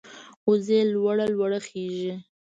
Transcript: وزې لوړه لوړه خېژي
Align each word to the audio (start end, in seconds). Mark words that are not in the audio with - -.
وزې 0.49 0.79
لوړه 0.93 1.25
لوړه 1.33 1.59
خېژي 1.67 2.11